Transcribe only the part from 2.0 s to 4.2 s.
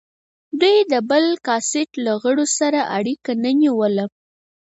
له غړو سره اړیکه نه نیوله.